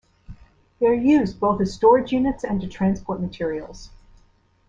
[0.79, 3.91] They are used both as storage units and to transport materials.